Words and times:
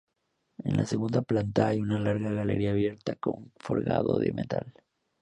En 0.63 0.77
la 0.77 0.87
segunda 0.87 1.21
planta, 1.21 1.67
hay 1.67 1.79
una 1.79 1.99
larga 1.99 2.31
galería 2.31 2.71
abierta, 2.71 3.13
con 3.17 3.51
forjado 3.57 4.17
de 4.17 4.31
metal. 4.33 4.73